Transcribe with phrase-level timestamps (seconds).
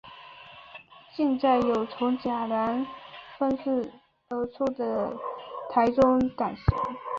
[1.15, 2.87] 现在有从甲南
[3.37, 3.91] 分歧
[4.29, 5.13] 而出的
[5.71, 6.65] 台中港线。